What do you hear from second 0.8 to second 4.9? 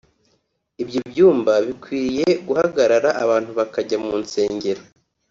ibyo byumba bikwiye guhagarara abantu bakajya mu nsengero”